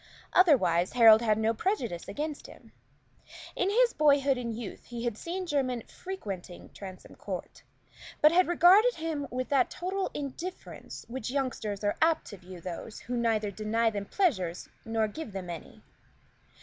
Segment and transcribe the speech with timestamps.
[0.33, 2.71] Otherwise, Harold had no prejudice against him.
[3.55, 7.61] In his boyhood and youth he had seen Jermyn frequenting Transome Court,
[8.19, 12.59] but had regarded him with that total indifference with which youngsters are apt to view
[12.59, 15.83] those who neither deny them pleasure nor give them any.